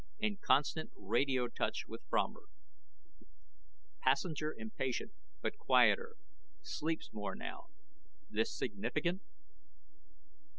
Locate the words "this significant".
8.27-9.21